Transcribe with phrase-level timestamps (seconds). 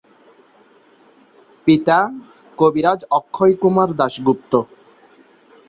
[1.67, 1.99] পিতা
[2.57, 4.53] কবিরাজ অক্ষয়কুমার দাশগুপ্ত।